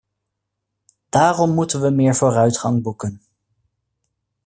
[1.09, 3.21] Daarom moeten we meer vooruitgang boeken.